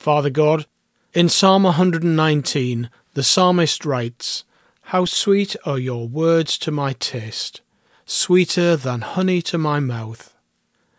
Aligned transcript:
Father 0.00 0.30
God, 0.30 0.64
in 1.12 1.28
Psalm 1.28 1.64
119, 1.64 2.88
the 3.12 3.22
psalmist 3.22 3.84
writes, 3.84 4.44
How 4.84 5.04
sweet 5.04 5.56
are 5.66 5.78
your 5.78 6.08
words 6.08 6.56
to 6.60 6.70
my 6.70 6.94
taste, 6.94 7.60
sweeter 8.06 8.76
than 8.76 9.02
honey 9.02 9.42
to 9.42 9.58
my 9.58 9.78
mouth. 9.78 10.34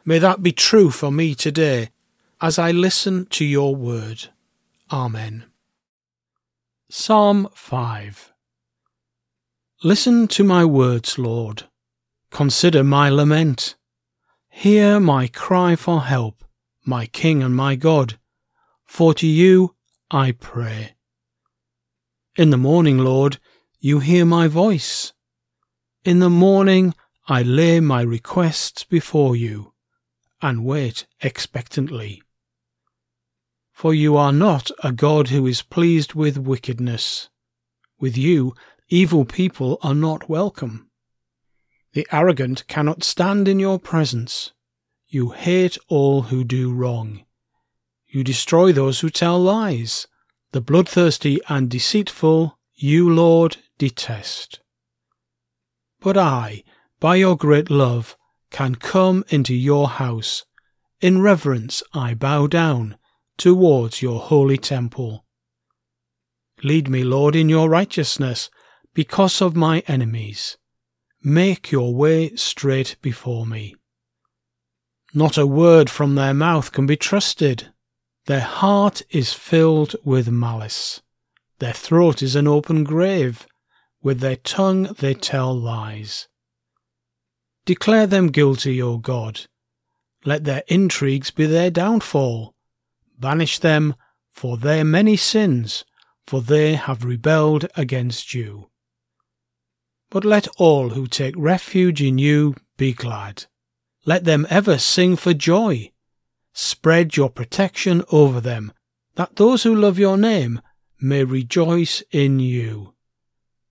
May 0.05 0.19
that 0.19 0.43
be 0.43 0.51
true 0.51 0.91
for 0.91 1.11
me 1.11 1.33
today 1.33 1.89
as 2.39 2.59
I 2.59 2.69
listen 2.69 3.25
to 3.31 3.43
your 3.43 3.75
word. 3.75 4.27
Amen. 4.91 5.45
Psalm 6.87 7.49
5 7.55 8.31
Listen 9.81 10.27
to 10.27 10.43
my 10.43 10.63
words, 10.63 11.17
Lord. 11.17 11.63
Consider 12.29 12.83
my 12.83 13.09
lament. 13.09 13.73
Hear 14.47 14.99
my 14.99 15.25
cry 15.25 15.75
for 15.75 16.01
help, 16.01 16.43
my 16.85 17.07
King 17.07 17.41
and 17.41 17.55
my 17.55 17.73
God 17.73 18.19
for 18.91 19.13
to 19.13 19.25
you 19.25 19.73
I 20.11 20.33
pray. 20.33 20.95
In 22.35 22.49
the 22.49 22.57
morning, 22.57 22.97
Lord, 22.97 23.39
you 23.79 23.99
hear 23.99 24.25
my 24.25 24.49
voice. 24.49 25.13
In 26.03 26.19
the 26.19 26.29
morning 26.29 26.93
I 27.25 27.41
lay 27.41 27.79
my 27.79 28.01
requests 28.01 28.83
before 28.83 29.33
you, 29.33 29.71
and 30.41 30.65
wait 30.65 31.07
expectantly. 31.21 32.21
For 33.71 33.93
you 33.93 34.17
are 34.17 34.33
not 34.33 34.71
a 34.83 34.91
God 34.91 35.29
who 35.29 35.47
is 35.47 35.61
pleased 35.61 36.13
with 36.13 36.37
wickedness. 36.37 37.29
With 37.97 38.17
you, 38.17 38.53
evil 38.89 39.23
people 39.23 39.79
are 39.81 39.95
not 39.95 40.27
welcome. 40.27 40.89
The 41.93 42.05
arrogant 42.11 42.67
cannot 42.67 43.05
stand 43.05 43.47
in 43.47 43.57
your 43.57 43.79
presence. 43.79 44.51
You 45.07 45.29
hate 45.29 45.77
all 45.87 46.23
who 46.23 46.43
do 46.43 46.73
wrong. 46.73 47.23
You 48.11 48.25
destroy 48.25 48.73
those 48.73 48.99
who 48.99 49.09
tell 49.09 49.39
lies. 49.39 50.05
The 50.51 50.59
bloodthirsty 50.59 51.39
and 51.47 51.69
deceitful 51.69 52.59
you, 52.75 53.09
Lord, 53.09 53.57
detest. 53.77 54.59
But 56.01 56.17
I, 56.17 56.63
by 56.99 57.15
your 57.15 57.37
great 57.37 57.69
love, 57.69 58.17
can 58.49 58.75
come 58.75 59.23
into 59.29 59.53
your 59.53 59.87
house. 59.87 60.43
In 60.99 61.21
reverence 61.21 61.83
I 61.93 62.13
bow 62.15 62.47
down 62.47 62.97
towards 63.37 64.01
your 64.01 64.19
holy 64.19 64.57
temple. 64.57 65.25
Lead 66.63 66.89
me, 66.89 67.03
Lord, 67.03 67.35
in 67.35 67.47
your 67.47 67.69
righteousness, 67.69 68.49
because 68.93 69.41
of 69.41 69.55
my 69.55 69.83
enemies. 69.87 70.57
Make 71.23 71.71
your 71.71 71.95
way 71.95 72.35
straight 72.35 72.97
before 73.01 73.45
me. 73.45 73.75
Not 75.13 75.37
a 75.37 75.47
word 75.47 75.89
from 75.89 76.15
their 76.15 76.33
mouth 76.33 76.71
can 76.71 76.85
be 76.85 76.97
trusted. 76.97 77.71
Their 78.31 78.39
heart 78.39 79.01
is 79.09 79.33
filled 79.33 79.97
with 80.05 80.31
malice. 80.31 81.01
Their 81.59 81.73
throat 81.73 82.21
is 82.21 82.33
an 82.33 82.47
open 82.47 82.85
grave. 82.85 83.45
With 84.01 84.21
their 84.21 84.37
tongue 84.37 84.83
they 84.99 85.15
tell 85.15 85.53
lies. 85.53 86.29
Declare 87.65 88.07
them 88.07 88.29
guilty, 88.29 88.81
O 88.81 88.99
God. 88.99 89.47
Let 90.23 90.45
their 90.45 90.63
intrigues 90.69 91.29
be 91.29 91.45
their 91.45 91.69
downfall. 91.69 92.55
Banish 93.19 93.59
them 93.59 93.95
for 94.29 94.55
their 94.55 94.85
many 94.85 95.17
sins, 95.17 95.83
for 96.25 96.41
they 96.41 96.75
have 96.75 97.03
rebelled 97.03 97.65
against 97.75 98.33
you. 98.33 98.69
But 100.09 100.23
let 100.23 100.47
all 100.55 100.91
who 100.91 101.05
take 101.05 101.35
refuge 101.35 102.01
in 102.01 102.17
you 102.17 102.55
be 102.77 102.93
glad. 102.93 103.47
Let 104.05 104.23
them 104.23 104.47
ever 104.49 104.77
sing 104.77 105.17
for 105.17 105.33
joy. 105.33 105.91
Spread 106.53 107.15
your 107.15 107.29
protection 107.29 108.03
over 108.11 108.41
them, 108.41 108.73
that 109.15 109.35
those 109.35 109.63
who 109.63 109.75
love 109.75 109.97
your 109.97 110.17
name 110.17 110.61
may 110.99 111.23
rejoice 111.23 112.03
in 112.11 112.39
you. 112.39 112.93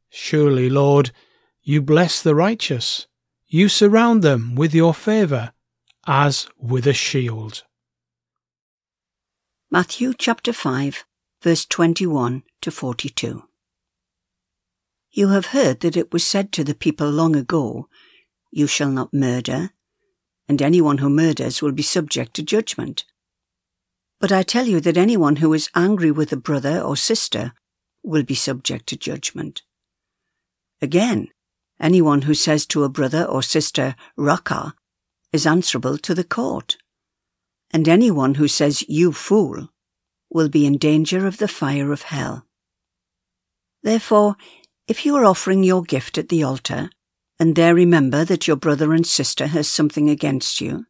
Surely, 0.08 0.68
Lord, 0.68 1.12
you 1.62 1.80
bless 1.80 2.22
the 2.22 2.34
righteous. 2.34 3.06
You 3.46 3.68
surround 3.68 4.22
them 4.22 4.54
with 4.54 4.74
your 4.74 4.94
favour 4.94 5.52
as 6.06 6.48
with 6.58 6.86
a 6.86 6.92
shield. 6.92 7.64
Matthew 9.70 10.14
chapter 10.14 10.52
5, 10.52 11.04
verse 11.42 11.64
21 11.66 12.42
to 12.60 12.70
42. 12.70 13.44
You 15.12 15.28
have 15.28 15.46
heard 15.46 15.80
that 15.80 15.96
it 15.96 16.12
was 16.12 16.26
said 16.26 16.52
to 16.52 16.64
the 16.64 16.74
people 16.74 17.10
long 17.10 17.36
ago, 17.36 17.88
You 18.50 18.66
shall 18.66 18.90
not 18.90 19.14
murder, 19.14 19.70
and 20.50 20.60
anyone 20.60 20.98
who 20.98 21.08
murders 21.08 21.62
will 21.62 21.70
be 21.70 21.80
subject 21.80 22.34
to 22.34 22.42
judgment. 22.42 23.04
But 24.18 24.32
I 24.32 24.42
tell 24.42 24.66
you 24.66 24.80
that 24.80 24.96
anyone 24.96 25.36
who 25.36 25.52
is 25.54 25.70
angry 25.76 26.10
with 26.10 26.32
a 26.32 26.36
brother 26.36 26.80
or 26.80 26.96
sister 26.96 27.52
will 28.02 28.24
be 28.24 28.34
subject 28.34 28.88
to 28.88 28.96
judgment. 28.96 29.62
Again, 30.82 31.28
anyone 31.78 32.22
who 32.22 32.34
says 32.34 32.66
to 32.66 32.82
a 32.82 32.88
brother 32.88 33.24
or 33.24 33.44
sister, 33.44 33.94
Raca, 34.16 34.74
is 35.32 35.46
answerable 35.46 35.96
to 35.98 36.16
the 36.16 36.24
court. 36.24 36.78
And 37.70 37.88
anyone 37.88 38.34
who 38.34 38.48
says, 38.48 38.84
You 38.88 39.12
fool, 39.12 39.68
will 40.30 40.48
be 40.48 40.66
in 40.66 40.78
danger 40.78 41.28
of 41.28 41.38
the 41.38 41.46
fire 41.46 41.92
of 41.92 42.02
hell. 42.02 42.44
Therefore, 43.84 44.34
if 44.88 45.06
you 45.06 45.14
are 45.14 45.24
offering 45.24 45.62
your 45.62 45.84
gift 45.84 46.18
at 46.18 46.28
the 46.28 46.42
altar, 46.42 46.90
and 47.40 47.56
there 47.56 47.74
remember 47.74 48.22
that 48.22 48.46
your 48.46 48.56
brother 48.56 48.92
and 48.92 49.06
sister 49.06 49.46
has 49.46 49.66
something 49.66 50.10
against 50.10 50.60
you, 50.60 50.84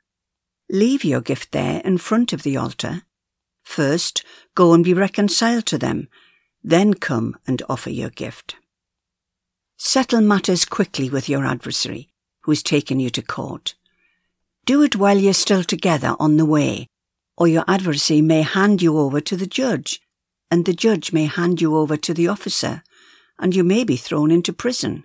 leave 0.68 1.04
your 1.04 1.20
gift 1.20 1.52
there 1.52 1.80
in 1.84 1.96
front 1.96 2.32
of 2.32 2.42
the 2.42 2.56
altar. 2.56 3.02
First, 3.62 4.24
go 4.56 4.74
and 4.74 4.82
be 4.82 4.92
reconciled 4.92 5.64
to 5.66 5.78
them, 5.78 6.08
then 6.62 6.94
come 6.94 7.36
and 7.46 7.62
offer 7.68 7.90
your 7.90 8.10
gift. 8.10 8.56
Settle 9.76 10.20
matters 10.20 10.64
quickly 10.64 11.08
with 11.08 11.28
your 11.28 11.46
adversary, 11.46 12.08
who 12.40 12.50
has 12.50 12.64
taken 12.64 12.98
you 12.98 13.10
to 13.10 13.22
court. 13.22 13.76
Do 14.66 14.82
it 14.82 14.96
while 14.96 15.18
you're 15.18 15.32
still 15.34 15.62
together 15.62 16.16
on 16.18 16.36
the 16.36 16.44
way, 16.44 16.88
or 17.36 17.46
your 17.46 17.64
adversary 17.68 18.22
may 18.22 18.42
hand 18.42 18.82
you 18.82 18.98
over 18.98 19.20
to 19.20 19.36
the 19.36 19.46
judge, 19.46 20.00
and 20.50 20.64
the 20.64 20.74
judge 20.74 21.12
may 21.12 21.26
hand 21.26 21.60
you 21.60 21.76
over 21.76 21.96
to 21.96 22.12
the 22.12 22.26
officer, 22.26 22.82
and 23.38 23.54
you 23.54 23.62
may 23.62 23.84
be 23.84 23.96
thrown 23.96 24.32
into 24.32 24.52
prison. 24.52 25.04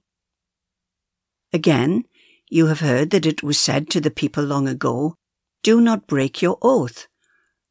Again, 1.53 2.05
you 2.49 2.67
have 2.67 2.79
heard 2.79 3.09
that 3.09 3.25
it 3.25 3.43
was 3.43 3.59
said 3.59 3.89
to 3.89 4.01
the 4.01 4.11
people 4.11 4.43
long 4.43 4.67
ago, 4.67 5.15
Do 5.63 5.81
not 5.81 6.07
break 6.07 6.41
your 6.41 6.57
oath, 6.61 7.07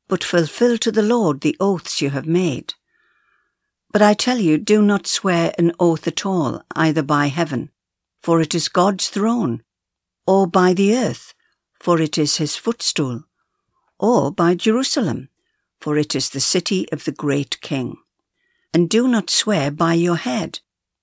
but 0.08 0.24
fulfill 0.24 0.76
to 0.78 0.92
the 0.92 1.02
Lord 1.02 1.40
the 1.40 1.56
oaths 1.60 2.02
you 2.02 2.10
have 2.10 2.26
made. 2.26 2.74
But 3.92 4.02
I 4.02 4.14
tell 4.14 4.38
you, 4.38 4.58
do 4.58 4.82
not 4.82 5.06
swear 5.06 5.52
an 5.58 5.72
oath 5.80 6.06
at 6.06 6.24
all, 6.24 6.62
either 6.76 7.02
by 7.02 7.26
heaven, 7.26 7.70
for 8.22 8.40
it 8.40 8.54
is 8.54 8.68
God's 8.68 9.08
throne, 9.08 9.62
or 10.26 10.46
by 10.46 10.74
the 10.74 10.94
earth, 10.94 11.34
for 11.80 12.00
it 12.00 12.18
is 12.18 12.36
his 12.36 12.56
footstool, 12.56 13.24
or 13.98 14.30
by 14.30 14.54
Jerusalem, 14.54 15.28
for 15.80 15.96
it 15.96 16.14
is 16.14 16.30
the 16.30 16.40
city 16.40 16.90
of 16.92 17.04
the 17.04 17.12
great 17.12 17.60
king. 17.60 17.96
And 18.72 18.88
do 18.88 19.08
not 19.08 19.30
swear 19.30 19.70
by 19.70 19.94
your 19.94 20.16
head, 20.16 20.60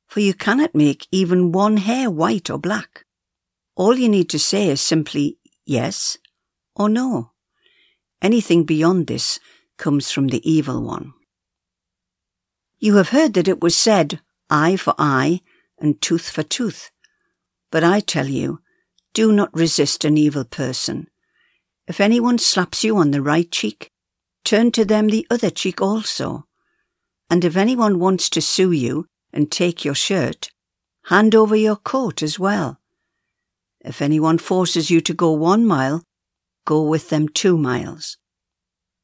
for 0.08 0.22
you 0.22 0.34
cannot 0.34 0.74
make 0.74 1.08
even 1.12 1.52
one 1.52 1.78
hair 1.78 2.10
white 2.10 2.50
or 2.50 2.58
black. 2.58 3.06
All 3.76 3.96
you 3.96 4.10
need 4.10 4.30
to 4.30 4.40
say 4.40 4.70
is 4.70 4.82
simply 4.82 5.38
yes 5.66 6.18
or 6.76 6.90
no. 6.90 7.32
Anything 8.22 8.64
beyond 8.64 9.08
this 9.08 9.40
comes 9.78 10.12
from 10.12 10.30
the 10.30 10.50
evil 10.50 10.82
one. 10.82 11.14
You 12.80 12.96
have 12.96 13.10
heard 13.10 13.34
that 13.36 13.48
it 13.48 13.62
was 13.62 13.76
said, 13.76 14.22
eye 14.50 14.76
for 14.76 14.96
eye 14.98 15.42
and 15.80 16.02
tooth 16.02 16.30
for 16.30 16.44
tooth. 16.44 16.90
But 17.72 17.84
I 17.84 18.00
tell 18.00 18.28
you, 18.28 18.62
do 19.14 19.32
not 19.32 19.54
resist 19.54 20.06
an 20.06 20.18
evil 20.18 20.46
person. 20.46 21.08
If 21.88 22.00
anyone 22.00 22.38
slaps 22.38 22.84
you 22.84 22.98
on 22.98 23.12
the 23.12 23.22
right 23.22 23.52
cheek, 23.52 23.92
turn 24.44 24.72
to 24.72 24.86
them 24.86 25.08
the 25.08 25.28
other 25.30 25.50
cheek 25.50 25.82
also. 25.82 26.46
And 27.30 27.44
if 27.44 27.58
anyone 27.58 28.00
wants 28.00 28.30
to 28.32 28.42
sue 28.42 28.72
you 28.72 29.08
and 29.38 29.52
take 29.52 29.86
your 29.86 29.94
shirt, 29.94 30.50
hand 31.10 31.36
over 31.36 31.56
your 31.56 31.76
coat 31.76 32.24
as 32.24 32.40
well. 32.40 32.82
If 33.80 34.02
anyone 34.02 34.40
forces 34.40 34.90
you 34.90 35.00
to 35.02 35.14
go 35.14 35.32
one 35.32 35.64
mile, 35.64 36.04
go 36.66 36.82
with 36.82 37.10
them 37.10 37.30
two 37.30 37.56
miles. 37.56 38.18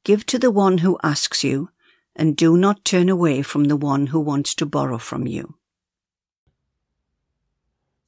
Give 0.04 0.26
to 0.26 0.40
the 0.40 0.50
one 0.50 0.80
who 0.80 0.98
asks 1.04 1.44
you, 1.44 1.70
and 2.16 2.36
do 2.36 2.58
not 2.58 2.84
turn 2.84 3.10
away 3.10 3.44
from 3.44 3.66
the 3.66 3.76
one 3.76 4.08
who 4.08 4.20
wants 4.20 4.56
to 4.56 4.66
borrow 4.66 4.98
from 4.98 5.28
you. 5.28 5.54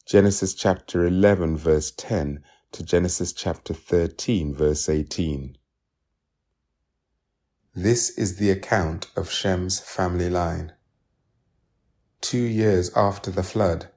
Genesis 0.07 0.56
chapter 0.56 1.06
11, 1.06 1.57
verse 1.57 1.92
10 1.92 2.44
to 2.72 2.83
Genesis 2.83 3.33
chapter 3.33 3.75
13, 3.75 4.51
verse 4.56 4.89
18. 4.89 5.60
This 7.75 8.10
is 8.18 8.38
the 8.38 8.50
account 8.50 9.12
of 9.16 9.30
Shem's 9.30 9.80
family 9.80 10.31
line. 10.31 10.75
Two 12.27 12.39
years 12.39 12.89
after 12.95 13.30
the 13.30 13.44
flood, 13.44 13.89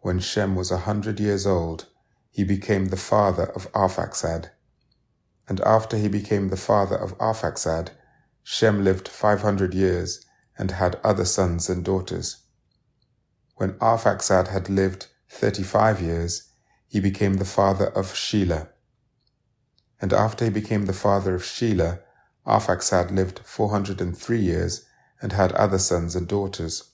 when 0.00 0.18
Shem 0.18 0.56
was 0.56 0.72
a 0.72 0.86
hundred 0.90 1.20
years 1.20 1.46
old, 1.46 1.86
he 2.32 2.42
became 2.42 2.86
the 2.86 2.96
father 2.96 3.44
of 3.54 3.70
Arphaxad. 3.70 4.50
And 5.48 5.60
after 5.60 5.96
he 5.96 6.08
became 6.08 6.48
the 6.48 6.56
father 6.56 6.96
of 6.96 7.16
Arphaxad, 7.18 7.90
Shem 8.42 8.82
lived 8.82 9.06
500 9.06 9.72
years 9.72 10.26
and 10.58 10.72
had 10.72 10.98
other 11.04 11.24
sons 11.24 11.70
and 11.70 11.84
daughters. 11.84 12.38
When 13.54 13.74
Arphaxad 13.74 14.48
had 14.48 14.68
lived 14.68 15.06
35 15.28 16.02
years, 16.02 16.50
he 16.88 16.98
became 16.98 17.34
the 17.34 17.44
father 17.44 17.86
of 17.86 18.14
Shelah. 18.14 18.68
And 20.00 20.12
after 20.12 20.44
he 20.44 20.50
became 20.50 20.86
the 20.86 20.92
father 20.92 21.36
of 21.36 21.42
Shelah, 21.42 22.00
Arphaxad 22.44 23.12
lived 23.12 23.38
403 23.44 24.40
years 24.40 24.84
and 25.22 25.30
had 25.30 25.52
other 25.52 25.78
sons 25.78 26.16
and 26.16 26.26
daughters. 26.26 26.90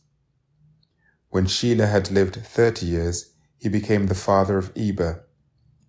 When 1.33 1.47
Shelah 1.47 1.89
had 1.89 2.11
lived 2.11 2.37
30 2.37 2.85
years, 2.85 3.33
he 3.57 3.71
became 3.71 4.09
the 4.09 4.15
father 4.15 4.59
of 4.59 4.71
Eber. 4.77 5.25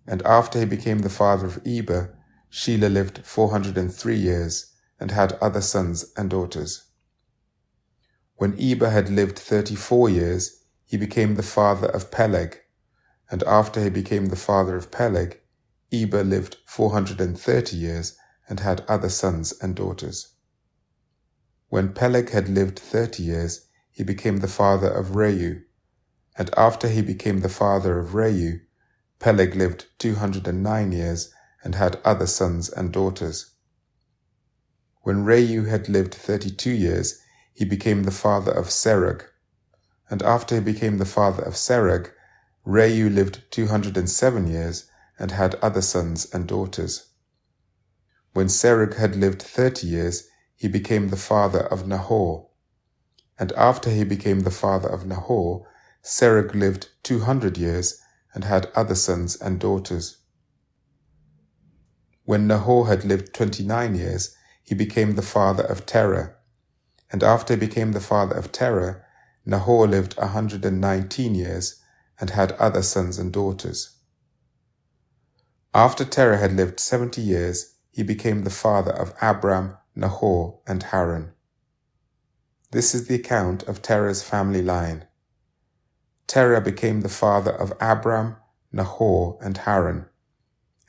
And 0.06 0.22
after 0.22 0.58
he 0.58 0.64
became 0.64 1.00
the 1.00 1.10
father 1.10 1.44
of 1.44 1.60
Eber, 1.66 2.16
Shelah 2.50 2.90
lived 2.90 3.26
403 3.26 4.16
years 4.16 4.72
and 4.98 5.10
had 5.10 5.34
other 5.42 5.60
sons 5.60 6.06
and 6.16 6.30
daughters. 6.30 6.84
When 8.36 8.58
Eber 8.58 8.88
had 8.88 9.10
lived 9.10 9.38
thirty 9.38 9.74
four 9.74 10.08
years, 10.08 10.64
he 10.86 10.96
became 10.96 11.34
the 11.34 11.42
father 11.42 11.88
of 11.88 12.10
Peleg, 12.10 12.60
and 13.30 13.42
after 13.42 13.82
he 13.82 13.90
became 13.90 14.26
the 14.26 14.36
father 14.36 14.76
of 14.76 14.90
Peleg, 14.90 15.40
Eber 15.92 16.24
lived 16.24 16.56
four 16.64 16.92
hundred 16.92 17.20
and 17.20 17.38
thirty 17.38 17.76
years 17.76 18.16
and 18.48 18.60
had 18.60 18.80
other 18.88 19.10
sons 19.10 19.52
and 19.60 19.76
daughters. 19.76 20.36
When 21.68 21.92
Peleg 21.92 22.30
had 22.30 22.48
lived 22.48 22.78
thirty 22.78 23.24
years, 23.24 23.68
he 23.94 24.02
became 24.02 24.38
the 24.38 24.48
father 24.48 24.90
of 24.90 25.10
Reu, 25.10 25.62
and 26.36 26.50
after 26.56 26.88
he 26.88 27.00
became 27.00 27.40
the 27.40 27.48
father 27.48 27.96
of 27.96 28.08
Reu, 28.10 28.60
Peleg 29.20 29.54
lived 29.54 29.86
two 30.00 30.16
hundred 30.16 30.48
and 30.48 30.64
nine 30.64 30.90
years 30.90 31.32
and 31.62 31.76
had 31.76 32.00
other 32.04 32.26
sons 32.26 32.68
and 32.68 32.92
daughters. 32.92 33.52
When 35.02 35.24
Reu 35.24 35.68
had 35.68 35.88
lived 35.88 36.12
32 36.12 36.70
years, 36.70 37.20
he 37.52 37.64
became 37.64 38.02
the 38.02 38.10
father 38.10 38.50
of 38.50 38.66
Serug. 38.66 39.22
And 40.10 40.24
after 40.24 40.56
he 40.56 40.60
became 40.60 40.98
the 40.98 41.04
father 41.04 41.44
of 41.44 41.54
Serug, 41.54 42.10
Reu 42.66 43.14
lived 43.14 43.44
207 43.52 44.48
years 44.48 44.90
and 45.20 45.30
had 45.30 45.54
other 45.56 45.82
sons 45.82 46.26
and 46.34 46.48
daughters. 46.48 47.10
When 48.32 48.48
Serug 48.48 48.96
had 48.96 49.14
lived 49.14 49.40
30 49.40 49.86
years, 49.86 50.28
he 50.56 50.66
became 50.66 51.10
the 51.10 51.16
father 51.16 51.60
of 51.60 51.86
Nahor. 51.86 52.48
And 53.38 53.52
after 53.52 53.90
he 53.90 54.04
became 54.04 54.40
the 54.40 54.50
father 54.50 54.88
of 54.88 55.06
Nahor, 55.06 55.66
Serug 56.02 56.54
lived 56.54 56.88
200 57.02 57.58
years 57.58 58.00
and 58.34 58.44
had 58.44 58.70
other 58.74 58.94
sons 58.94 59.36
and 59.40 59.58
daughters. 59.58 60.18
When 62.24 62.46
Nahor 62.46 62.86
had 62.86 63.04
lived 63.04 63.34
29 63.34 63.94
years, 63.94 64.36
he 64.62 64.74
became 64.74 65.14
the 65.14 65.22
father 65.22 65.64
of 65.64 65.84
Terah. 65.84 66.34
And 67.10 67.22
after 67.22 67.54
he 67.54 67.60
became 67.60 67.92
the 67.92 68.00
father 68.00 68.34
of 68.34 68.50
Terah, 68.50 69.02
Nahor 69.44 69.86
lived 69.86 70.14
a 70.16 70.28
hundred 70.28 70.64
and 70.64 70.80
nineteen 70.80 71.34
years 71.34 71.80
and 72.18 72.30
had 72.30 72.52
other 72.52 72.82
sons 72.82 73.18
and 73.18 73.32
daughters. 73.32 73.96
After 75.74 76.04
Terah 76.04 76.38
had 76.38 76.54
lived 76.54 76.80
seventy 76.80 77.20
years, 77.20 77.74
he 77.90 78.02
became 78.02 78.44
the 78.44 78.50
father 78.50 78.92
of 78.92 79.12
Abram, 79.20 79.76
Nahor, 79.94 80.60
and 80.66 80.82
Haran. 80.82 81.32
This 82.74 82.92
is 82.92 83.06
the 83.06 83.14
account 83.14 83.62
of 83.68 83.82
Terah's 83.82 84.24
family 84.24 84.60
line. 84.60 85.04
Terah 86.26 86.60
became 86.60 87.02
the 87.02 87.08
father 87.08 87.52
of 87.52 87.72
Abram, 87.80 88.34
Nahor, 88.72 89.38
and 89.40 89.56
Haran, 89.58 90.06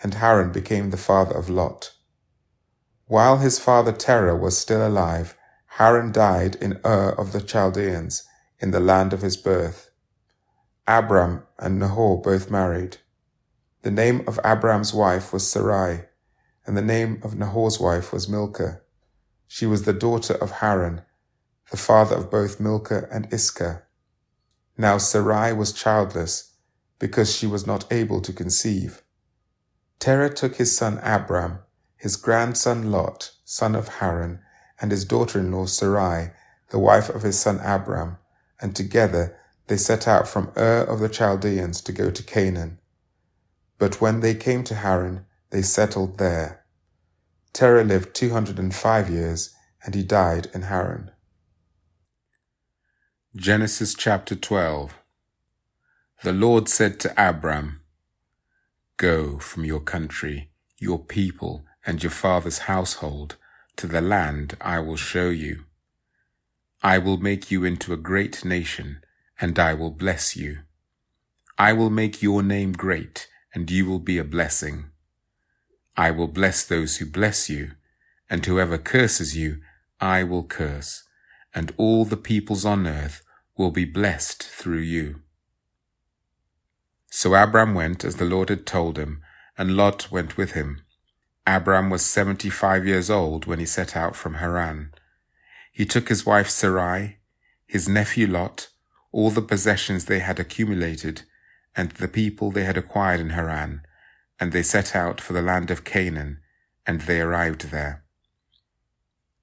and 0.02 0.16
Haran 0.16 0.52
became 0.52 0.90
the 0.90 0.98
father 0.98 1.38
of 1.38 1.48
Lot. 1.48 1.94
While 3.06 3.38
his 3.38 3.60
father 3.60 3.92
Terah 3.92 4.36
was 4.36 4.58
still 4.58 4.88
alive, 4.88 5.38
Haran 5.78 6.12
died 6.12 6.56
in 6.56 6.80
Ur 6.84 7.10
of 7.20 7.34
the 7.34 7.42
Chaldeans, 7.42 8.24
in 8.58 8.72
the 8.72 8.80
land 8.80 9.14
of 9.14 9.22
his 9.22 9.38
birth. 9.38 9.92
Abram 10.88 11.44
and 11.60 11.78
Nahor 11.78 12.20
both 12.20 12.50
married. 12.50 12.98
The 13.84 13.92
name 13.92 14.24
of 14.26 14.40
Abram's 14.44 14.92
wife 14.92 15.32
was 15.32 15.48
Sarai, 15.48 16.06
and 16.66 16.76
the 16.76 16.82
name 16.82 17.22
of 17.24 17.36
Nahor's 17.36 17.80
wife 17.80 18.12
was 18.12 18.28
Milcah. 18.28 18.82
She 19.48 19.68
was 19.68 19.84
the 19.84 19.94
daughter 19.94 20.34
of 20.34 20.50
Haran, 20.50 21.04
the 21.72 21.78
father 21.78 22.16
of 22.16 22.32
both 22.32 22.60
Milcah 22.60 23.08
and 23.12 23.32
Iscah. 23.34 23.84
Now 24.78 24.98
Sarai 24.98 25.54
was 25.54 25.72
childless, 25.72 26.54
because 27.00 27.36
she 27.36 27.48
was 27.48 27.68
not 27.68 27.92
able 27.92 28.22
to 28.22 28.34
conceive. 28.34 29.02
Terah 30.00 30.34
took 30.34 30.56
his 30.56 30.76
son 30.76 31.00
Abram 31.04 31.60
his 32.06 32.18
grandson 32.18 32.92
Lot, 32.92 33.32
son 33.44 33.74
of 33.74 33.88
Haran, 33.88 34.40
and 34.80 34.92
his 34.92 35.06
daughter-in-law 35.06 35.66
Sarai, 35.66 36.34
the 36.70 36.78
wife 36.78 37.10
of 37.10 37.24
his 37.24 37.40
son 37.40 37.60
Abram, 37.64 38.18
and 38.62 38.76
together 38.76 39.36
they 39.66 39.78
set 39.78 40.08
out 40.08 40.28
from 40.28 40.52
Ur 40.56 40.84
of 40.84 41.00
the 41.00 41.10
Chaldeans 41.10 41.82
to 41.82 41.92
go 41.92 42.12
to 42.12 42.22
Canaan. 42.22 42.78
But 43.80 44.02
when 44.02 44.20
they 44.20 44.36
came 44.36 44.64
to 44.66 44.76
Haran, 44.76 45.26
they 45.50 45.64
settled 45.64 46.20
there. 46.20 46.64
Terah 47.54 47.84
lived 47.84 48.14
205 48.14 49.10
years, 49.10 49.56
and 49.84 49.96
he 49.96 50.04
died 50.04 50.48
in 50.54 50.62
Haran. 50.62 51.10
Genesis 53.38 53.94
chapter 53.94 54.34
12 54.34 54.96
The 56.24 56.32
Lord 56.32 56.70
said 56.70 57.02
to 57.02 57.14
Abram, 57.18 57.82
Go 58.96 59.40
from 59.40 59.66
your 59.66 59.82
country 59.82 60.52
your 60.78 61.00
people, 61.00 61.66
and 61.86 62.02
your 62.02 62.14
father's 62.14 62.60
household 62.60 63.36
to 63.76 63.88
the 63.88 64.00
land 64.00 64.56
I 64.62 64.80
will 64.80 64.96
show 64.96 65.28
you. 65.28 65.66
I 66.82 66.98
will 66.98 67.18
make 67.18 67.52
you 67.52 67.66
into 67.66 67.92
a 67.92 67.98
great 67.98 68.46
nation, 68.46 69.02
and 69.42 69.60
I 69.60 69.74
will 69.74 69.92
bless 69.92 70.38
you. 70.38 70.60
I 71.58 71.74
will 71.74 71.90
make 71.90 72.22
your 72.22 72.42
name 72.42 72.72
great, 72.72 73.28
and 73.54 73.70
you 73.70 73.86
will 73.86 74.00
be 74.00 74.18
a 74.18 74.24
blessing. 74.24 74.86
I 75.98 76.10
will 76.10 76.30
bless 76.30 76.64
those 76.64 76.98
who 76.98 77.06
bless 77.06 77.50
you, 77.50 77.72
and 78.30 78.46
whoever 78.46 78.78
curses 78.78 79.36
you, 79.36 79.60
I 80.00 80.24
will 80.24 80.46
curse, 80.46 81.04
and 81.54 81.74
all 81.76 82.06
the 82.06 82.16
peoples 82.16 82.64
on 82.64 82.88
earth 82.88 83.22
will 83.58 83.72
be 83.72 83.86
blessed 83.86 84.44
through 84.44 84.80
you. 84.80 85.22
So 87.10 87.34
Abram 87.34 87.74
went 87.74 88.04
as 88.04 88.16
the 88.16 88.26
Lord 88.26 88.50
had 88.50 88.66
told 88.66 88.98
him, 88.98 89.22
and 89.58 89.78
Lot 89.78 90.12
went 90.12 90.36
with 90.36 90.52
him. 90.52 90.82
Abram 91.48 91.90
was 91.90 92.04
seventy-five 92.04 92.86
years 92.86 93.10
old 93.10 93.46
when 93.46 93.60
he 93.60 93.66
set 93.66 93.96
out 93.96 94.16
from 94.16 94.36
Haran. 94.36 94.92
He 95.72 95.86
took 95.86 96.10
his 96.10 96.26
wife 96.26 96.50
Sarai, 96.50 97.20
his 97.66 97.88
nephew 97.88 98.28
Lot, 98.28 98.70
all 99.12 99.30
the 99.30 99.42
possessions 99.42 100.06
they 100.06 100.20
had 100.20 100.40
accumulated, 100.40 101.22
and 101.76 101.92
the 101.92 102.08
people 102.08 102.52
they 102.52 102.64
had 102.66 102.78
acquired 102.78 103.20
in 103.22 103.30
Haran, 103.30 103.82
and 104.40 104.52
they 104.52 104.64
set 104.64 104.96
out 104.96 105.22
for 105.22 105.34
the 105.34 105.42
land 105.42 105.72
of 105.72 105.86
Canaan, 105.86 106.40
and 106.86 107.02
they 107.02 107.22
arrived 107.22 107.72
there. 107.72 108.04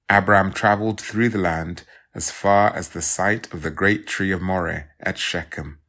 Abram 0.09 0.53
travelled 0.53 1.01
through 1.01 1.29
the 1.29 1.39
land 1.39 1.83
as 2.15 2.29
far 2.29 2.75
as 2.75 2.89
the 2.89 3.01
site 3.01 3.51
of 3.53 3.61
the 3.61 3.71
great 3.71 4.05
tree 4.05 4.31
of 4.31 4.41
Moreh 4.41 4.89
at 4.99 5.17
Shechem. 5.17 5.79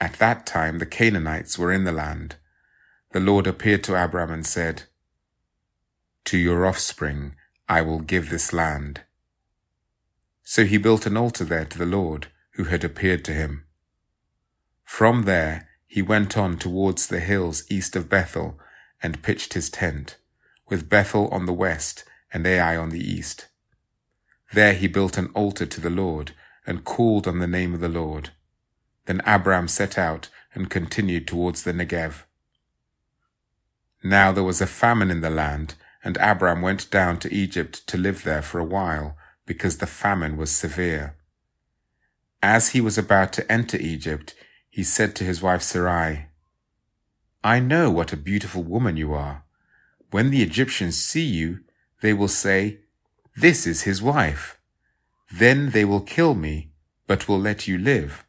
At 0.00 0.14
that 0.14 0.46
time 0.46 0.78
the 0.78 0.86
Canaanites 0.86 1.58
were 1.58 1.72
in 1.72 1.84
the 1.84 1.92
land. 1.92 2.36
The 3.12 3.20
Lord 3.20 3.46
appeared 3.46 3.84
to 3.84 4.02
Abram 4.02 4.30
and 4.30 4.46
said, 4.46 4.84
To 6.24 6.38
your 6.38 6.66
offspring 6.66 7.34
I 7.68 7.82
will 7.82 8.00
give 8.00 8.30
this 8.30 8.52
land. 8.52 9.02
So 10.42 10.64
he 10.64 10.78
built 10.78 11.06
an 11.06 11.16
altar 11.16 11.44
there 11.44 11.66
to 11.66 11.78
the 11.78 11.86
Lord, 11.86 12.28
who 12.54 12.64
had 12.64 12.82
appeared 12.82 13.24
to 13.26 13.32
him. 13.32 13.64
From 14.84 15.22
there 15.22 15.68
he 15.86 16.02
went 16.02 16.36
on 16.36 16.56
towards 16.56 17.06
the 17.06 17.20
hills 17.20 17.64
east 17.70 17.94
of 17.94 18.08
Bethel 18.08 18.58
and 19.02 19.22
pitched 19.22 19.54
his 19.54 19.70
tent, 19.70 20.16
with 20.68 20.88
Bethel 20.88 21.28
on 21.28 21.46
the 21.46 21.52
west 21.52 22.04
and 22.32 22.46
Ai 22.46 22.76
on 22.76 22.90
the 22.90 23.00
east. 23.00 23.49
There 24.52 24.74
he 24.74 24.88
built 24.88 25.16
an 25.16 25.30
altar 25.34 25.66
to 25.66 25.80
the 25.80 25.90
Lord 25.90 26.32
and 26.66 26.84
called 26.84 27.26
on 27.26 27.38
the 27.38 27.46
name 27.46 27.74
of 27.74 27.80
the 27.80 27.88
Lord. 27.88 28.30
Then 29.06 29.22
Abram 29.24 29.68
set 29.68 29.96
out 29.98 30.28
and 30.54 30.70
continued 30.70 31.26
towards 31.26 31.62
the 31.62 31.72
Negev. 31.72 32.24
Now 34.02 34.32
there 34.32 34.44
was 34.44 34.60
a 34.60 34.66
famine 34.66 35.10
in 35.10 35.20
the 35.20 35.30
land, 35.30 35.74
and 36.02 36.16
Abram 36.16 36.62
went 36.62 36.90
down 36.90 37.18
to 37.20 37.32
Egypt 37.32 37.86
to 37.86 37.98
live 37.98 38.24
there 38.24 38.42
for 38.42 38.58
a 38.58 38.64
while, 38.64 39.16
because 39.46 39.78
the 39.78 39.86
famine 39.86 40.36
was 40.36 40.50
severe. 40.50 41.16
As 42.42 42.70
he 42.70 42.80
was 42.80 42.96
about 42.96 43.32
to 43.34 43.52
enter 43.52 43.76
Egypt, 43.76 44.34
he 44.70 44.82
said 44.82 45.14
to 45.16 45.24
his 45.24 45.42
wife 45.42 45.62
Sarai, 45.62 46.26
I 47.44 47.60
know 47.60 47.90
what 47.90 48.12
a 48.12 48.16
beautiful 48.16 48.62
woman 48.62 48.96
you 48.96 49.12
are. 49.12 49.44
When 50.10 50.30
the 50.30 50.42
Egyptians 50.42 50.96
see 50.96 51.24
you, 51.24 51.60
they 52.00 52.12
will 52.12 52.28
say, 52.28 52.80
This 53.40 53.66
is 53.66 53.84
his 53.84 54.02
wife. 54.02 54.58
Then 55.32 55.70
they 55.70 55.86
will 55.86 56.02
kill 56.02 56.34
me, 56.34 56.72
but 57.06 57.26
will 57.26 57.40
let 57.40 57.66
you 57.66 57.78
live. 57.78 58.26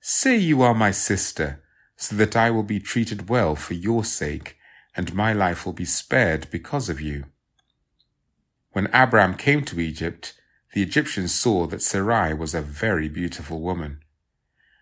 Say 0.00 0.38
you 0.38 0.62
are 0.62 0.72
my 0.72 0.90
sister, 0.90 1.62
so 1.96 2.16
that 2.16 2.34
I 2.34 2.50
will 2.50 2.62
be 2.62 2.80
treated 2.80 3.28
well 3.28 3.54
for 3.56 3.74
your 3.74 4.04
sake, 4.04 4.56
and 4.96 5.12
my 5.12 5.34
life 5.34 5.66
will 5.66 5.74
be 5.74 5.84
spared 5.84 6.50
because 6.50 6.88
of 6.88 6.98
you. 6.98 7.26
When 8.72 8.88
Abram 8.90 9.34
came 9.34 9.62
to 9.66 9.80
Egypt, 9.80 10.32
the 10.72 10.82
Egyptians 10.82 11.34
saw 11.34 11.66
that 11.66 11.82
Sarai 11.82 12.32
was 12.32 12.54
a 12.54 12.62
very 12.62 13.10
beautiful 13.10 13.60
woman. 13.60 14.00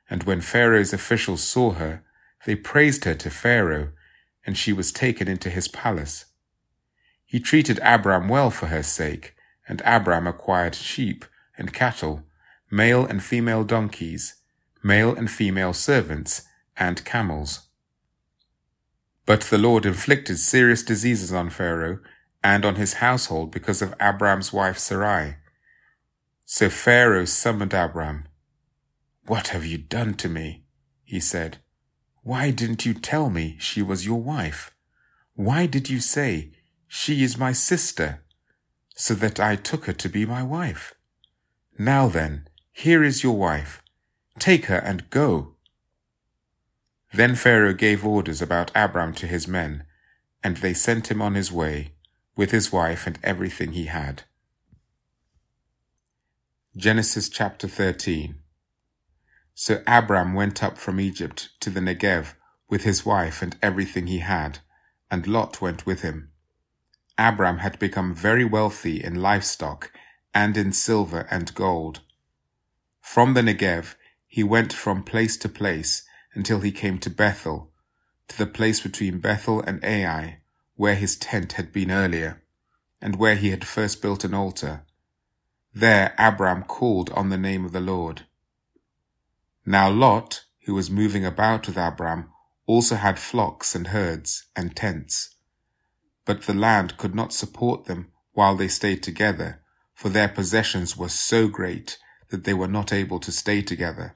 And 0.08 0.22
when 0.22 0.42
Pharaoh's 0.42 0.92
officials 0.92 1.42
saw 1.42 1.72
her, 1.72 2.04
they 2.46 2.54
praised 2.54 3.04
her 3.04 3.16
to 3.16 3.30
Pharaoh, 3.30 3.88
and 4.46 4.56
she 4.56 4.72
was 4.72 4.92
taken 4.92 5.26
into 5.26 5.50
his 5.50 5.66
palace. 5.66 6.26
He 7.34 7.40
treated 7.40 7.80
Abram 7.82 8.28
well 8.28 8.48
for 8.48 8.66
her 8.66 8.84
sake, 8.84 9.34
and 9.66 9.82
Abram 9.84 10.28
acquired 10.28 10.76
sheep 10.76 11.24
and 11.58 11.74
cattle, 11.74 12.22
male 12.70 13.04
and 13.04 13.20
female 13.20 13.64
donkeys, 13.64 14.36
male 14.84 15.12
and 15.12 15.28
female 15.28 15.72
servants, 15.72 16.42
and 16.76 17.04
camels. 17.04 17.70
But 19.26 19.40
the 19.40 19.58
Lord 19.58 19.84
inflicted 19.84 20.38
serious 20.38 20.84
diseases 20.84 21.32
on 21.32 21.50
Pharaoh 21.50 21.98
and 22.44 22.64
on 22.64 22.76
his 22.76 23.02
household 23.02 23.50
because 23.50 23.82
of 23.82 23.96
Abram's 24.00 24.52
wife 24.52 24.78
Sarai. 24.78 25.34
So 26.44 26.70
Pharaoh 26.70 27.24
summoned 27.24 27.74
Abram. 27.74 28.28
What 29.26 29.48
have 29.48 29.66
you 29.66 29.78
done 29.78 30.14
to 30.18 30.28
me? 30.28 30.66
he 31.02 31.18
said. 31.18 31.58
Why 32.22 32.52
didn't 32.52 32.86
you 32.86 32.94
tell 32.94 33.28
me 33.28 33.56
she 33.58 33.82
was 33.82 34.06
your 34.06 34.22
wife? 34.22 34.70
Why 35.34 35.66
did 35.66 35.90
you 35.90 35.98
say, 35.98 36.52
she 36.96 37.24
is 37.24 37.36
my 37.36 37.50
sister, 37.50 38.22
so 38.94 39.14
that 39.14 39.40
I 39.40 39.56
took 39.56 39.86
her 39.86 39.92
to 39.94 40.08
be 40.08 40.24
my 40.24 40.44
wife. 40.44 40.94
Now 41.76 42.06
then, 42.06 42.46
here 42.72 43.02
is 43.02 43.24
your 43.24 43.36
wife. 43.36 43.82
Take 44.38 44.66
her 44.66 44.78
and 44.78 45.10
go. 45.10 45.56
Then 47.12 47.34
Pharaoh 47.34 47.74
gave 47.74 48.06
orders 48.06 48.40
about 48.40 48.70
Abram 48.76 49.12
to 49.14 49.26
his 49.26 49.48
men, 49.48 49.82
and 50.44 50.58
they 50.58 50.72
sent 50.72 51.10
him 51.10 51.20
on 51.20 51.34
his 51.34 51.50
way, 51.50 51.94
with 52.36 52.52
his 52.52 52.70
wife 52.70 53.08
and 53.08 53.18
everything 53.24 53.72
he 53.72 53.86
had. 53.86 54.22
Genesis 56.76 57.28
chapter 57.28 57.66
13 57.66 58.36
So 59.52 59.82
Abram 59.84 60.32
went 60.32 60.62
up 60.62 60.78
from 60.78 61.00
Egypt 61.00 61.48
to 61.58 61.70
the 61.70 61.80
Negev 61.80 62.34
with 62.70 62.84
his 62.84 63.04
wife 63.04 63.42
and 63.42 63.56
everything 63.60 64.06
he 64.06 64.20
had, 64.20 64.60
and 65.10 65.26
Lot 65.26 65.60
went 65.60 65.84
with 65.84 66.02
him. 66.02 66.30
Abram 67.16 67.58
had 67.58 67.78
become 67.78 68.14
very 68.14 68.44
wealthy 68.44 69.02
in 69.02 69.22
livestock 69.22 69.92
and 70.32 70.56
in 70.56 70.72
silver 70.72 71.26
and 71.30 71.54
gold. 71.54 72.00
From 73.00 73.34
the 73.34 73.42
Negev, 73.42 73.94
he 74.26 74.42
went 74.42 74.72
from 74.72 75.04
place 75.04 75.36
to 75.38 75.48
place 75.48 76.02
until 76.34 76.60
he 76.60 76.72
came 76.72 76.98
to 76.98 77.10
Bethel, 77.10 77.70
to 78.28 78.38
the 78.38 78.46
place 78.46 78.80
between 78.80 79.20
Bethel 79.20 79.60
and 79.60 79.84
Ai, 79.84 80.40
where 80.74 80.96
his 80.96 81.16
tent 81.16 81.52
had 81.52 81.72
been 81.72 81.92
earlier, 81.92 82.42
and 83.00 83.16
where 83.16 83.36
he 83.36 83.50
had 83.50 83.64
first 83.64 84.02
built 84.02 84.24
an 84.24 84.34
altar. 84.34 84.84
There 85.72 86.14
Abram 86.18 86.64
called 86.64 87.10
on 87.10 87.28
the 87.28 87.38
name 87.38 87.64
of 87.64 87.72
the 87.72 87.80
Lord. 87.80 88.22
Now 89.64 89.88
Lot, 89.88 90.44
who 90.64 90.74
was 90.74 90.90
moving 90.90 91.24
about 91.24 91.68
with 91.68 91.76
Abram, 91.76 92.30
also 92.66 92.96
had 92.96 93.18
flocks 93.18 93.76
and 93.76 93.88
herds 93.88 94.46
and 94.56 94.74
tents 94.74 95.33
but 96.24 96.42
the 96.42 96.54
land 96.54 96.96
could 96.96 97.14
not 97.14 97.32
support 97.32 97.84
them 97.84 98.10
while 98.32 98.56
they 98.56 98.68
stayed 98.68 99.02
together, 99.02 99.62
for 99.94 100.08
their 100.08 100.28
possessions 100.28 100.96
were 100.96 101.08
so 101.08 101.48
great 101.48 101.98
that 102.30 102.44
they 102.44 102.54
were 102.54 102.68
not 102.68 102.92
able 102.92 103.20
to 103.20 103.30
stay 103.30 103.62
together. 103.62 104.14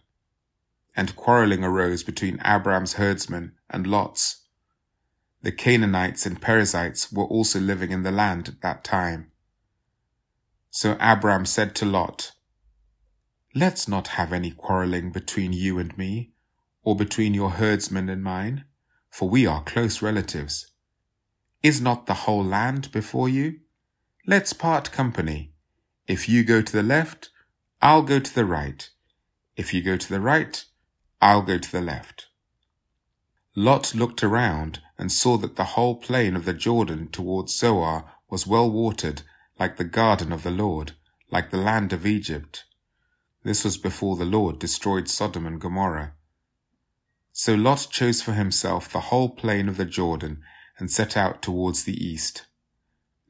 And 0.97 1.15
quarreling 1.15 1.63
arose 1.63 2.03
between 2.03 2.41
Abram's 2.45 2.95
herdsmen 2.95 3.53
and 3.71 3.87
Lot's. 3.87 4.45
The 5.43 5.53
Canaanites 5.53 6.27
and 6.27 6.41
Perizzites 6.43 7.13
were 7.13 7.25
also 7.25 7.61
living 7.61 7.93
in 7.93 8.03
the 8.03 8.11
land 8.11 8.49
at 8.49 8.61
that 8.63 8.83
time. 8.83 9.31
So 10.71 10.97
Abram 10.99 11.47
said 11.47 11.75
to 11.77 11.87
Lot, 11.87 12.33
Let's 13.55 13.87
not 13.87 14.09
have 14.09 14.33
any 14.33 14.51
quarreling 14.51 15.11
between 15.11 15.53
you 15.53 15.79
and 15.79 15.97
me, 15.97 16.33
or 16.83 16.97
between 16.97 17.35
your 17.35 17.51
herdsmen 17.51 18.09
and 18.09 18.23
mine, 18.23 18.65
for 19.11 19.29
we 19.29 19.47
are 19.47 19.63
close 19.63 20.03
relatives. 20.03 20.73
Is 21.63 21.81
not 21.81 22.07
the 22.07 22.15
whole 22.15 22.45
land 22.45 22.93
before 22.93 23.29
you? 23.29 23.61
Let's 24.27 24.53
part 24.53 24.93
company. 24.93 25.53
If 26.07 26.29
you 26.29 26.45
go 26.45 26.63
to 26.63 26.73
the 26.73 26.83
left, 26.83 27.31
I'll 27.83 28.03
go 28.03 28.21
to 28.21 28.35
the 28.35 28.45
right. 28.45 28.89
If 29.57 29.75
you 29.75 29.83
go 29.83 29.97
to 29.97 30.09
the 30.09 30.21
right, 30.21 30.65
I'll 31.21 31.43
go 31.43 31.59
to 31.59 31.73
the 31.73 31.81
left. 31.81 32.29
Lot 33.57 33.93
looked 33.93 34.23
around 34.23 34.81
and 34.97 35.11
saw 35.11 35.37
that 35.39 35.57
the 35.57 35.73
whole 35.75 35.97
plain 35.97 36.37
of 36.37 36.45
the 36.45 36.53
Jordan 36.53 37.09
towards 37.09 37.57
Zoar 37.57 38.05
was 38.31 38.47
well 38.47 38.71
watered, 38.71 39.23
like 39.59 39.79
the 39.79 39.85
garden 39.85 40.33
of 40.33 40.45
the 40.45 40.53
Lord, 40.53 40.93
like 41.33 41.51
the 41.51 41.57
land 41.57 41.93
of 41.93 42.07
Egypt. 42.07 42.65
This 43.43 43.65
was 43.65 43.77
before 43.77 44.15
the 44.15 44.25
Lord 44.25 44.61
destroyed 44.61 45.09
Sodom 45.09 45.45
and 45.45 45.61
Gomorrah. 45.61 46.13
So 47.33 47.55
Lot 47.55 47.89
chose 47.91 48.23
for 48.23 48.35
himself 48.35 48.93
the 48.93 49.09
whole 49.11 49.31
plain 49.31 49.69
of 49.69 49.77
the 49.77 49.85
Jordan 49.85 50.41
and 50.79 50.91
set 50.91 51.17
out 51.17 51.43
towards 51.43 51.85
the 51.85 52.05
east. 52.05 52.47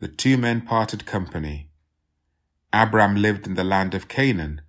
The 0.00 0.08
two 0.08 0.36
men 0.36 0.60
parted 0.60 1.06
company. 1.06 1.70
Abram 2.72 3.16
lived 3.16 3.46
in 3.46 3.54
the 3.54 3.64
land 3.64 3.94
of 3.94 4.08
Canaan, 4.08 4.60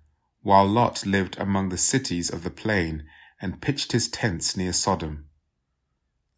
while 0.42 0.66
Lot 0.66 1.04
lived 1.04 1.38
among 1.38 1.68
the 1.68 1.78
cities 1.78 2.30
of 2.30 2.42
the 2.42 2.50
plain 2.50 3.04
and 3.40 3.60
pitched 3.60 3.92
his 3.92 4.08
tents 4.08 4.56
near 4.56 4.72
Sodom. 4.72 5.26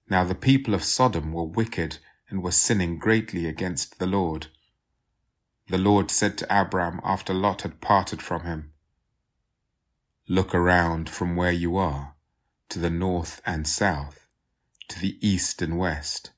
Now 0.09 0.25
the 0.25 0.35
people 0.35 0.75
of 0.75 0.85
Sodom 0.85 1.33
were 1.33 1.45
wicked 1.45 1.99
and 2.29 2.43
were 2.43 2.51
sinning 2.51 2.99
greatly 2.99 3.47
against 3.47 3.99
the 3.99 4.07
Lord. 4.07 4.49
The 5.69 5.79
Lord 5.79 6.11
said 6.11 6.37
to 6.39 6.61
Abram 6.61 7.01
after 7.05 7.33
Lot 7.33 7.63
had 7.63 7.81
parted 7.81 8.21
from 8.21 8.43
him, 8.43 8.73
Look 10.29 10.55
around 10.55 11.09
from 11.09 11.37
where 11.37 11.53
you 11.53 11.77
are, 11.77 12.15
to 12.69 12.79
the 12.79 12.91
north 12.91 13.41
and 13.45 13.67
south, 13.67 14.22
to 14.93 15.01
the 15.01 15.19
east 15.27 15.63
and 15.63 15.79
west. 15.79 16.31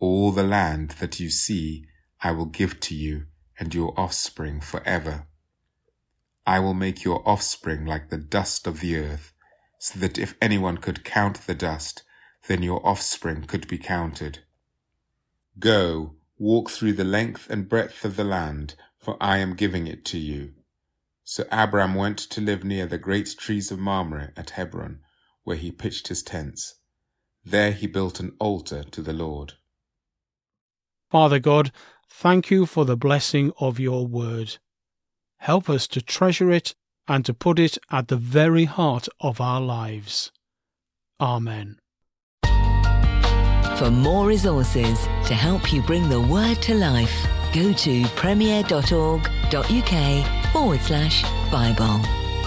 All 0.00 0.32
the 0.32 0.42
land 0.42 0.90
that 1.00 1.20
you 1.20 1.28
see 1.30 1.86
I 2.20 2.32
will 2.32 2.46
give 2.46 2.80
to 2.80 2.94
you 2.94 3.26
and 3.58 3.74
your 3.74 3.92
offspring 3.98 4.60
forever. 4.60 5.26
I 6.46 6.60
will 6.60 6.74
make 6.74 7.04
your 7.04 7.22
offspring 7.28 7.84
like 7.84 8.08
the 8.08 8.16
dust 8.16 8.66
of 8.66 8.80
the 8.80 8.96
earth, 8.96 9.34
so 9.78 9.98
that 10.00 10.18
if 10.18 10.34
anyone 10.40 10.78
could 10.78 11.04
count 11.04 11.46
the 11.46 11.54
dust, 11.54 12.02
then 12.46 12.62
your 12.62 12.84
offspring 12.86 13.42
could 13.44 13.68
be 13.68 13.76
counted. 13.76 14.40
Go, 15.58 16.14
walk 16.38 16.70
through 16.70 16.94
the 16.94 17.04
length 17.04 17.50
and 17.50 17.68
breadth 17.68 18.04
of 18.04 18.16
the 18.16 18.24
land, 18.24 18.76
for 18.96 19.16
I 19.20 19.38
am 19.38 19.54
giving 19.54 19.86
it 19.86 20.04
to 20.06 20.18
you. 20.18 20.54
So 21.22 21.44
Abram 21.52 21.94
went 21.94 22.18
to 22.18 22.40
live 22.40 22.64
near 22.64 22.86
the 22.86 22.96
great 22.98 23.34
trees 23.38 23.70
of 23.70 23.78
Mamre 23.78 24.32
at 24.36 24.50
Hebron, 24.50 25.00
where 25.44 25.58
he 25.58 25.70
pitched 25.70 26.08
his 26.08 26.22
tents. 26.22 26.77
There 27.44 27.72
he 27.72 27.86
built 27.86 28.20
an 28.20 28.34
altar 28.38 28.84
to 28.84 29.02
the 29.02 29.12
Lord. 29.12 29.54
Father 31.10 31.38
God, 31.38 31.72
thank 32.08 32.50
you 32.50 32.66
for 32.66 32.84
the 32.84 32.96
blessing 32.96 33.52
of 33.58 33.80
your 33.80 34.06
word. 34.06 34.58
Help 35.38 35.70
us 35.70 35.86
to 35.88 36.02
treasure 36.02 36.50
it 36.50 36.74
and 37.06 37.24
to 37.24 37.32
put 37.32 37.58
it 37.58 37.78
at 37.90 38.08
the 38.08 38.16
very 38.16 38.64
heart 38.64 39.08
of 39.20 39.40
our 39.40 39.60
lives. 39.60 40.30
Amen. 41.20 41.78
For 43.78 43.90
more 43.90 44.26
resources 44.26 45.04
to 45.26 45.34
help 45.34 45.72
you 45.72 45.82
bring 45.82 46.08
the 46.08 46.20
word 46.20 46.60
to 46.62 46.74
life, 46.74 47.26
go 47.54 47.72
to 47.72 48.04
premier.org.uk 48.16 48.72
forward 50.52 50.80
slash 50.80 51.22
Bible. 51.50 52.17